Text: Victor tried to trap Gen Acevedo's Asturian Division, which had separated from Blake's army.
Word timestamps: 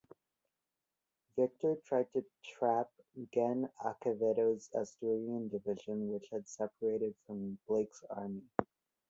Victor 1.35 1.75
tried 1.85 2.11
to 2.13 2.25
trap 2.43 2.89
Gen 3.35 3.69
Acevedo's 3.85 4.67
Asturian 4.73 5.47
Division, 5.47 6.09
which 6.11 6.27
had 6.31 6.47
separated 6.47 7.13
from 7.27 7.59
Blake's 7.67 8.01
army. 8.09 8.41